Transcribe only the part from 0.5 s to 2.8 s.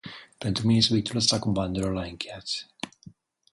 mine, subiectul ăsta cu banderola e încheiat.